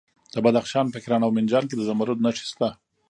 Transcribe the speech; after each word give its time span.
د 0.33 0.35
بدخشان 0.45 0.85
په 0.93 0.97
کران 1.03 1.21
او 1.23 1.31
منجان 1.37 1.63
کې 1.67 1.75
د 1.77 1.81
زمرد 1.89 2.17
نښې 2.25 2.45
شته. 2.49 2.69